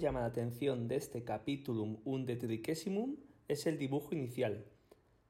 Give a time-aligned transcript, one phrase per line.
[0.00, 3.16] llama la atención de este capítulum undetriquesimum
[3.48, 4.64] es el dibujo inicial.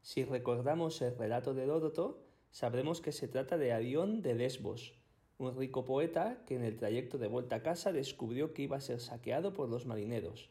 [0.03, 4.95] Si recordamos el relato de Heródoto, sabremos que se trata de Arión de Lesbos,
[5.39, 8.81] un rico poeta que en el trayecto de vuelta a casa descubrió que iba a
[8.81, 10.49] ser saqueado por los marineros.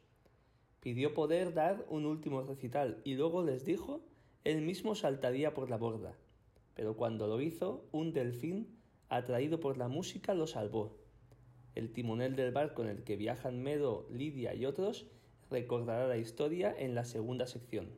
[0.79, 4.01] Pidió poder dar un último recital y luego les dijo
[4.43, 6.15] él mismo saltaría por la borda.
[6.75, 8.77] Pero cuando lo hizo, un delfín,
[9.09, 10.99] atraído por la música, lo salvó.
[11.75, 15.05] El timonel del barco en el que viajan Medo, Lidia y otros
[15.49, 17.89] recordará la historia en la segunda sección.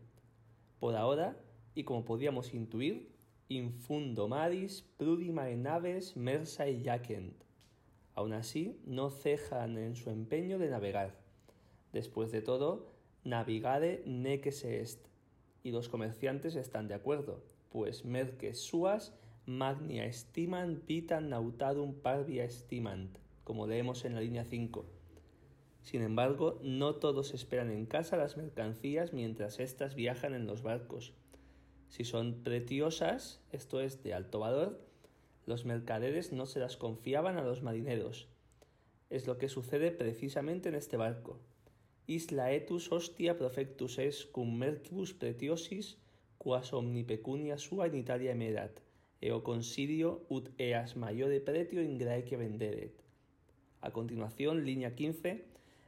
[0.79, 1.37] Por ahora,
[1.75, 3.09] y como podíamos intuir,
[3.49, 7.33] infundo maris, prudima en aves, mersa y jacent.
[8.15, 11.15] Aún así, no cejan en su empeño de navegar.
[11.93, 12.87] Después de todo,
[13.23, 15.07] navigare neque se est.
[15.63, 19.13] Y los comerciantes están de acuerdo, pues merques suas
[19.45, 23.17] magnia estiman pitan nautarum parvia estimant,
[23.47, 24.85] como leemos en la línea 5.
[25.81, 31.13] Sin embargo, no todos esperan en casa las mercancías mientras éstas viajan en los barcos.
[31.87, 34.81] Si son preciosas, esto es de alto valor,
[35.45, 38.27] los mercaderes no se las confiaban a los marineros.
[39.09, 41.39] Es lo que sucede precisamente en este barco.
[42.05, 45.95] Isla etus hostia profectus es cum mercibus pretiosis
[46.37, 48.83] quas omni pecunia sua in Italia emerat,
[49.21, 53.06] eo considio ut eas maiore pretio in Graecia venderet.
[53.81, 55.45] A continuación, línea 15,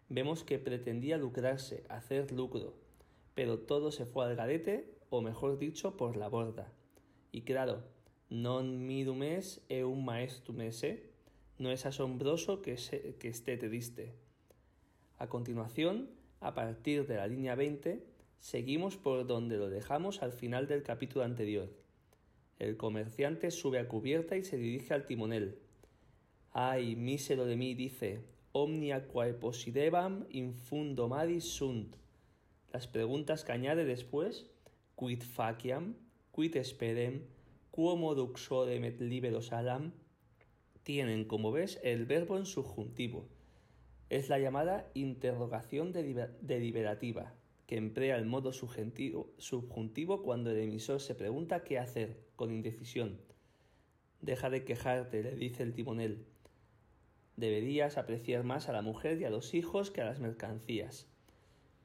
[0.09, 2.73] vemos que pretendía lucrarse, hacer lucro,
[3.35, 6.72] pero todo se fue al garete, o mejor dicho, por la borda.
[7.31, 7.83] Y claro,
[8.29, 11.09] non midum es eum maestum esse,
[11.57, 14.13] no es asombroso que, se, que esté triste.
[15.17, 18.06] A continuación, a partir de la línea 20,
[18.39, 21.69] seguimos por donde lo dejamos al final del capítulo anterior.
[22.59, 25.57] El comerciante sube a cubierta y se dirige al timonel.
[26.51, 28.21] Ay, mísero de mí, dice,
[28.51, 31.95] omnia quae posidebam infundo maris sunt.
[32.73, 34.49] Las preguntas que añade después,
[34.95, 35.95] quid faciam,
[36.31, 37.21] quid esperem,
[37.71, 39.93] quomo duxodem et libero salam,
[40.83, 43.27] tienen, como ves, el verbo en subjuntivo.
[44.09, 47.35] Es la llamada interrogación deliberativa,
[47.67, 53.21] que emplea el modo subjuntivo cuando el emisor se pregunta qué hacer, con indecisión.
[54.21, 56.25] Deja de quejarte, le dice el timonel.
[57.39, 61.07] Deberías apreciar más a la mujer y a los hijos que a las mercancías.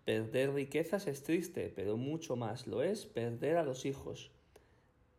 [0.04, 4.32] Perder riquezas es triste, pero mucho más lo es perder a los hijos.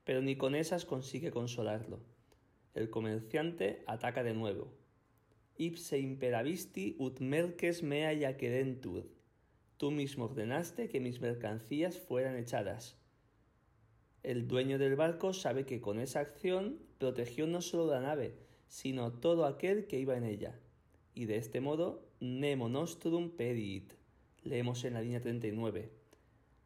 [0.04, 2.02] Pero ni con esas consigue consolarlo.
[2.74, 4.74] El comerciante ataca de nuevo.
[5.56, 9.08] Ipse imperavisti ut merques mea yaquedentur.
[9.78, 12.98] Tú mismo ordenaste que mis mercancías fueran echadas.
[14.22, 19.14] El dueño del barco sabe que con esa acción protegió no solo la nave, sino
[19.14, 20.60] todo aquel que iba en ella.
[21.14, 23.94] Y de este modo, nemo nostrum pedit.
[24.44, 25.90] Leemos en la línea 39.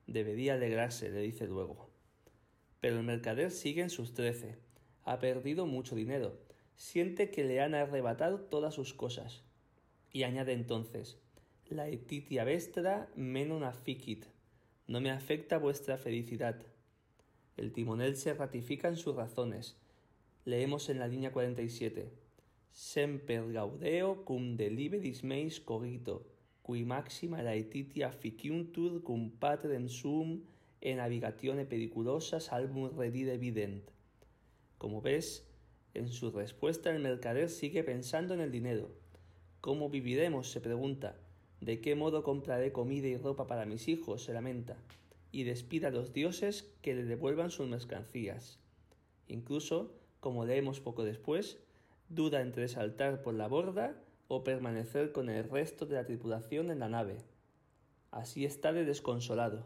[0.08, 1.90] Debería alegrarse, le dice luego.
[2.82, 4.58] Pero el mercader sigue en sus trece.
[5.04, 6.40] Ha perdido mucho dinero.
[6.76, 9.44] Siente que le han arrebatado todas sus cosas.
[10.12, 11.20] Y añade entonces,
[11.70, 14.26] la etitia vestra menon afficit.
[14.88, 16.66] No me afecta vuestra felicidad.
[17.58, 19.78] El timonel se ratifica en sus razones.
[20.50, 22.10] Leemos en la línea 47.
[22.72, 26.26] Semper gaudeo cum deliberis meis cogito,
[26.66, 30.40] qui maxima laetitia ficiuntur cum patrem sum
[30.82, 33.92] en navigatione periculosa salvum redire vident.
[34.80, 35.46] Como ves,
[35.94, 38.90] en su respuesta el mercader sigue pensando en el dinero.
[39.62, 40.50] ¿Cómo viviremos?
[40.50, 41.16] se pregunta.
[41.62, 44.24] ¿De qué modo compraré comida y ropa para mis hijos?
[44.24, 44.78] se lamenta.
[45.32, 48.58] Y despide a los dioses que le devuelvan sus mercancías.
[49.28, 51.60] Incluso, como leemos poco después,
[52.10, 53.96] duda entre saltar por la borda
[54.28, 57.18] o permanecer con el resto de la tripulación en la nave.
[58.12, 59.66] Así está de desconsolado.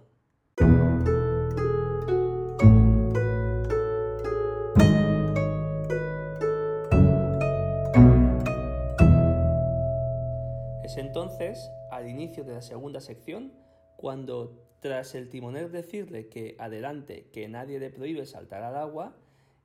[10.84, 13.54] Es entonces, al inicio de la segunda sección,
[13.96, 19.16] cuando, tras el timonel decirle que adelante, que nadie le prohíbe saltar al agua,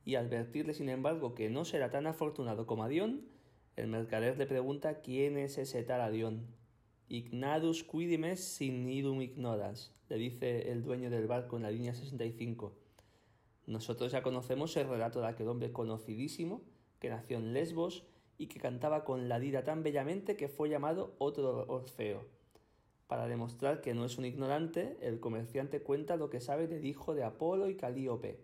[0.05, 3.25] y advertirle sin embargo que no será tan afortunado como Adión,
[3.75, 6.47] el mercader le pregunta quién es ese tal Adión.
[7.07, 12.73] Ignadus quidimes sin idum ignoras, le dice el dueño del barco en la línea 65.
[13.67, 16.61] Nosotros ya conocemos el relato de aquel hombre conocidísimo
[16.99, 18.05] que nació en Lesbos
[18.37, 22.25] y que cantaba con la lira tan bellamente que fue llamado otro Orfeo.
[23.07, 27.15] Para demostrar que no es un ignorante, el comerciante cuenta lo que sabe del hijo
[27.15, 28.39] de Apolo y Calíope.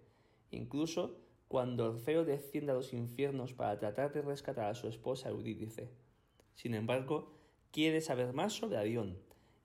[0.52, 5.90] Incluso cuando Orfeo desciende a los infiernos para tratar de rescatar a su esposa Eurídice.
[6.56, 7.32] Sin embargo,
[7.72, 9.18] quiere saber más sobre Adión,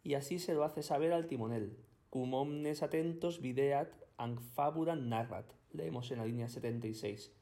[0.02, 1.76] y así se lo hace saber al timonel.
[2.10, 7.32] Cum omnes atentos videat ang fabulam narrat, leemos en la línea 76.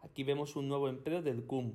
[0.00, 1.74] Aquí vemos un nuevo empleo del cum.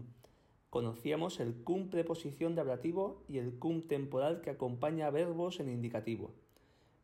[0.69, 5.69] Conocíamos el cum preposición de ablativo y el cum temporal que acompaña a verbos en
[5.69, 6.33] indicativo.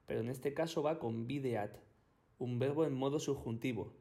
[0.08, 1.78] Pero en este caso va con videat,
[2.40, 3.94] un verbo en modo subjuntivo.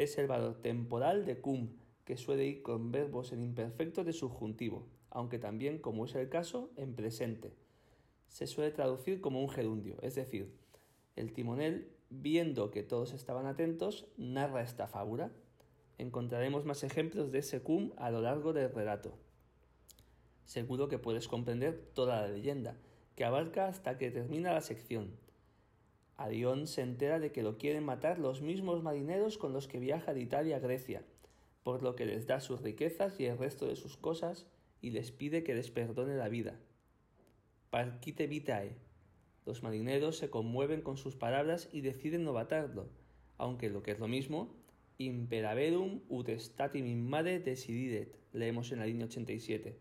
[0.00, 1.76] Es el valor temporal de cum,
[2.06, 6.70] que suele ir con verbos en imperfecto de subjuntivo, aunque también, como es el caso,
[6.78, 7.52] en presente.
[8.26, 10.56] Se suele traducir como un gerundio, es decir,
[11.16, 15.32] el timonel, viendo que todos estaban atentos, narra esta fábula.
[15.98, 19.12] Encontraremos más ejemplos de ese cum a lo largo del relato.
[20.46, 22.78] Seguro que puedes comprender toda la leyenda,
[23.16, 25.10] que abarca hasta que termina la sección.
[26.20, 30.12] Adión se entera de que lo quieren matar los mismos marineros con los que viaja
[30.12, 31.02] de Italia a Grecia,
[31.62, 34.46] por lo que les da sus riquezas y el resto de sus cosas
[34.82, 36.60] y les pide que les perdone la vida.
[37.70, 38.76] Parquite vitae.
[39.46, 42.90] Los marineros se conmueven con sus palabras y deciden no matarlo,
[43.38, 44.54] aunque lo que es lo mismo,
[44.98, 49.74] imperaverum ut statim immade desididet, leemos en la línea 87.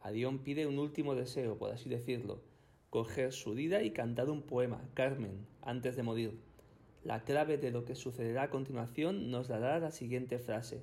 [0.00, 2.42] Adión pide un último deseo, por así decirlo,
[2.90, 6.40] coger su vida y cantar un poema, Carmen, antes de morir.
[7.04, 10.82] La clave de lo que sucederá a continuación nos dará la siguiente frase.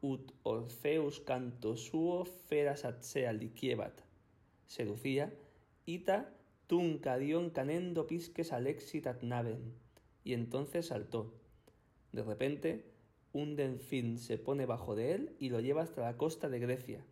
[0.00, 4.00] Ut Orfeus canto suo feras atsea liciebat.
[4.66, 5.32] Seducía,
[5.84, 6.32] ita
[6.66, 9.74] tuncadion canendo pisques alexit ad navem.
[10.24, 11.34] Y entonces saltó.
[12.12, 12.86] De repente,
[13.32, 17.04] un delfín se pone bajo de él y lo lleva hasta la costa de Grecia.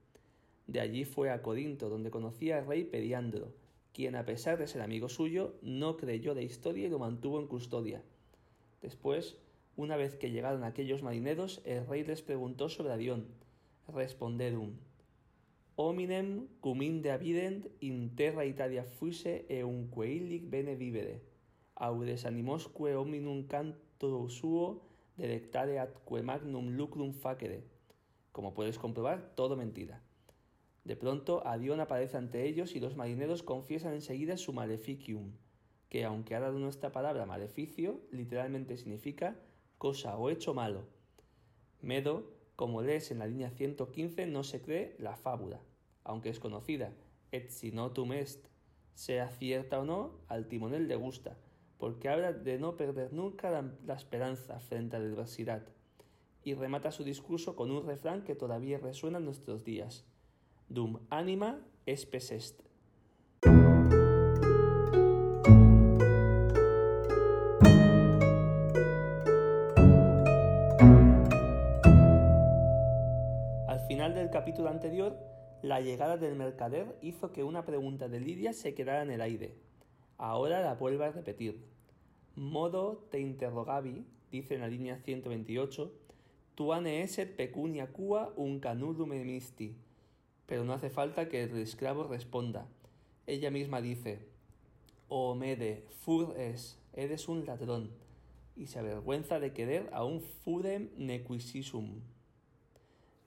[0.66, 3.52] De allí fue a Corinto, donde conocía al rey Periandro,
[3.94, 7.46] quien a pesar de ser amigo suyo, no creyó la historia y lo mantuvo en
[7.46, 8.02] custodia.
[8.82, 9.38] Después,
[9.76, 13.28] una vez que llegaron aquellos marineros, el rey les preguntó sobre Adión.
[13.88, 14.72] Responderum.
[15.76, 21.22] Hominem cum inde avident in terra Italia fuise e unque illic bene vivere.
[21.74, 24.82] Audes animosque hominum canto suo
[25.16, 27.64] delectare atque magnum lucrum facere.
[28.32, 30.00] Como puedes comprobar, todo mentira.
[30.84, 35.32] De pronto, Adión aparece ante ellos y los marineros confiesan enseguida su maleficium,
[35.88, 39.40] que aunque ha dado nuestra palabra maleficio, literalmente significa
[39.78, 40.84] cosa o hecho malo.
[41.80, 45.60] Medo, como lees en la línea 115, no se cree la fábula,
[46.04, 46.92] aunque es conocida,
[47.32, 48.46] et si notum est,
[48.92, 51.38] sea cierta o no, al timonel le gusta,
[51.78, 55.66] porque habla de no perder nunca la, la esperanza frente a la adversidad,
[56.42, 60.04] y remata su discurso con un refrán que todavía resuena en nuestros días.
[60.74, 62.60] Dum anima espes est.
[73.68, 75.16] Al final del capítulo anterior,
[75.62, 79.54] la llegada del mercader hizo que una pregunta de Lidia se quedara en el aire.
[80.18, 81.64] Ahora la vuelve a repetir.
[82.34, 85.92] Modo te interrogavi, dice en la línea 128,
[86.56, 89.83] tuane eset pecunia cua un canudum emisti.
[90.46, 92.68] Pero no hace falta que el esclavo responda.
[93.26, 94.26] Ella misma dice,
[95.08, 97.90] O mede, fur es, eres un ladrón,
[98.56, 102.02] y se avergüenza de querer a un fudem nequisisum.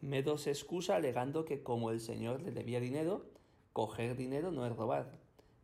[0.01, 3.25] Medo se excusa alegando que como el señor le debía dinero,
[3.73, 5.17] coger dinero no es robar.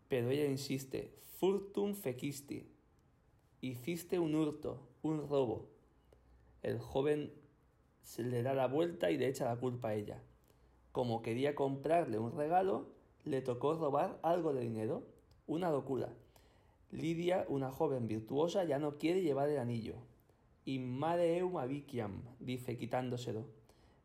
[0.09, 2.67] Pero ella insiste, furtum fecisti.
[3.61, 5.69] Hiciste un hurto, un robo.
[6.63, 7.31] El joven
[8.01, 10.21] se le da la vuelta y le echa la culpa a ella.
[10.93, 12.87] Como quería comprarle un regalo,
[13.25, 15.03] le tocó robar algo de dinero.
[15.45, 16.13] Una locura.
[16.91, 19.95] Lidia, una joven virtuosa, ya no quiere llevar el anillo.
[20.63, 23.43] Immade eum aviciam, dice quitándoselo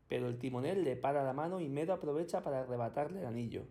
[0.09, 3.65] pero el timonel le para la mano y Medo aprovecha para arrebatarle el anillo.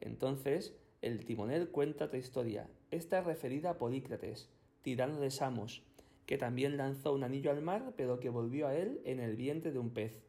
[0.00, 4.48] Entonces, el timonel cuenta otra historia, esta referida a Polícrates,
[4.82, 5.82] tirano de Samos,
[6.26, 9.70] que también lanzó un anillo al mar, pero que volvió a él en el vientre
[9.70, 10.22] de un pez.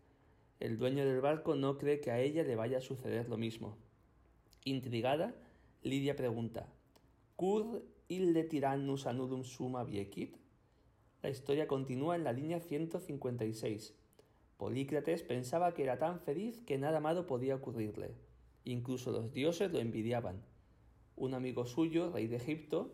[0.59, 3.77] El dueño del barco no cree que a ella le vaya a suceder lo mismo.
[4.65, 5.33] Intrigada,
[5.83, 6.67] Lidia pregunta,
[7.37, 10.35] ¿Cur ille tyrannus anudum summa viecit?
[11.23, 13.95] La historia continúa en la línea 156.
[14.57, 18.15] Polícrates pensaba que era tan feliz que nada malo podía ocurrirle.
[18.65, 20.43] Incluso los dioses lo envidiaban.
[21.15, 22.91] Un amigo suyo, rey de Egipto,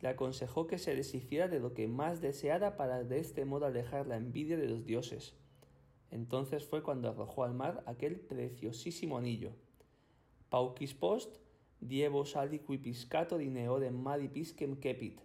[0.00, 4.06] le aconsejó que se deshiciera de lo que más deseara para de este modo alejar
[4.06, 5.34] la envidia de los dioses.
[6.10, 9.52] Entonces fue cuando arrojó al mar aquel preciosísimo anillo.
[10.48, 11.36] Paucis post
[11.80, 15.20] dievos aliqui piscato dineorem mari piscem kepit.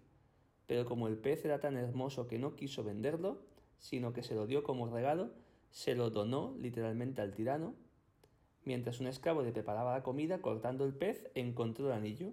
[0.68, 3.42] Pero como el pez era tan hermoso que no quiso venderlo,
[3.78, 5.32] sino que se lo dio como regalo,
[5.72, 7.74] se lo donó literalmente al tirano.
[8.66, 12.32] Mientras un esclavo le preparaba la comida, cortando el pez, encontró el anillo.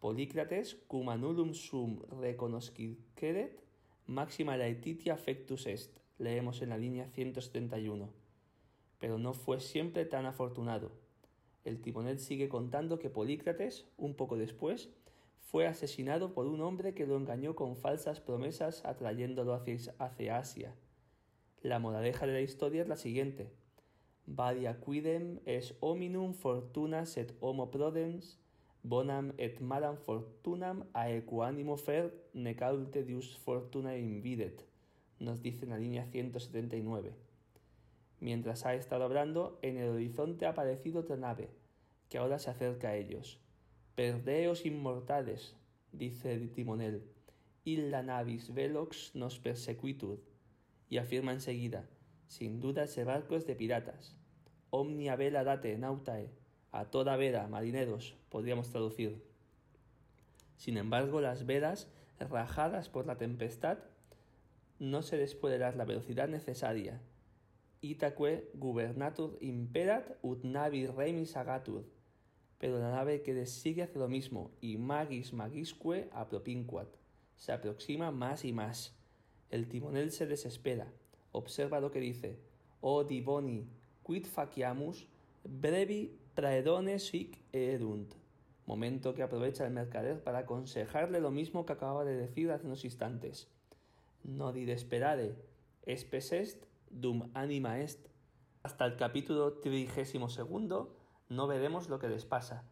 [0.00, 3.60] Polícrates, cum anulum sum reconosciceret,
[4.06, 8.08] máxima laetitia fectus est, leemos en la línea 171.
[9.00, 10.92] Pero no fue siempre tan afortunado.
[11.64, 14.90] El timonel sigue contando que Polícrates, un poco después,
[15.40, 20.74] fue asesinado por un hombre que lo engañó con falsas promesas atrayéndolo hacia, Asia.
[21.62, 23.50] La moraleja de la historia es la siguiente.
[24.26, 28.38] Varia quidem es hominum fortunas et homo prodens,
[28.82, 34.69] bonam et malam fortunam aequanimo fer necaute dius fortuna invidet,
[35.20, 37.14] nos dice en la línea 179.
[38.18, 41.50] Mientras ha estado hablando, en el horizonte ha aparecido otra nave,
[42.08, 43.38] que ahora se acerca a ellos.
[43.94, 45.56] Perdeos inmortales,
[45.92, 47.04] dice el timonel,
[47.64, 50.20] illa navis velox nos persequitur,
[50.88, 51.88] y afirma enseguida,
[52.26, 54.16] sin duda ese barco es de piratas.
[54.70, 56.30] Omnia vela date nautae,
[56.72, 59.24] a toda vela, marineros, podríamos traducir.
[60.56, 63.78] Sin embargo, las velas, rajadas por la tempestad,
[64.80, 67.02] no se les puede dar la velocidad necesaria.
[67.82, 71.84] Itaque gubernatur imperat ut navi remis agatur.
[72.58, 76.88] Pero la nave que les sigue hace lo mismo, y magis magisque apropinquat.
[77.36, 78.96] Se aproxima más y más.
[79.50, 80.92] El timonel se desespera.
[81.32, 82.38] Observa lo que dice.
[82.80, 83.68] O divoni,
[84.02, 85.06] quid faciamus,
[85.44, 88.14] brevi praedones sic erunt.
[88.64, 92.84] Momento que aprovecha el mercader para aconsejarle lo mismo que acababa de decir hace unos
[92.84, 93.48] instantes.
[94.24, 94.52] No
[95.86, 98.08] espes est, dum anima est.
[98.62, 100.96] Hasta el capítulo trigésimo segundo
[101.28, 102.64] no veremos lo que les pasa.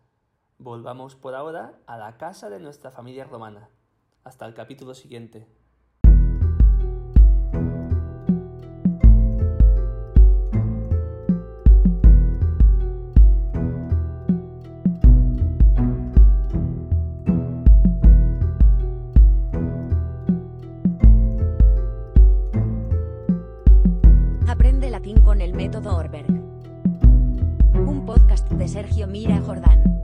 [0.58, 3.70] Volvamos por ahora a la casa de nuestra familia romana.
[4.24, 5.46] Hasta el capítulo siguiente.